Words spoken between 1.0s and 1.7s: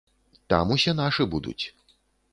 нашы будуць.